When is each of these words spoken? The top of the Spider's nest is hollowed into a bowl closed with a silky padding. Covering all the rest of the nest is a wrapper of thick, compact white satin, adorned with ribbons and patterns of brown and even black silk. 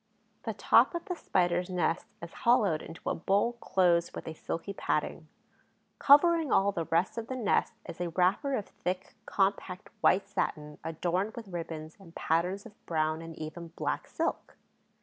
The 0.45 0.55
top 0.55 0.95
of 0.95 1.05
the 1.05 1.13
Spider's 1.15 1.69
nest 1.69 2.07
is 2.23 2.33
hollowed 2.33 2.81
into 2.81 3.07
a 3.07 3.13
bowl 3.13 3.53
closed 3.61 4.15
with 4.15 4.27
a 4.27 4.33
silky 4.33 4.73
padding. 4.73 5.27
Covering 5.99 6.51
all 6.51 6.71
the 6.71 6.85
rest 6.85 7.19
of 7.19 7.27
the 7.27 7.35
nest 7.35 7.73
is 7.87 8.01
a 8.01 8.09
wrapper 8.09 8.55
of 8.55 8.65
thick, 8.67 9.13
compact 9.27 9.89
white 10.01 10.27
satin, 10.27 10.79
adorned 10.83 11.33
with 11.35 11.49
ribbons 11.49 11.97
and 11.99 12.15
patterns 12.15 12.65
of 12.65 12.83
brown 12.87 13.21
and 13.21 13.37
even 13.37 13.67
black 13.75 14.07
silk. 14.07 14.57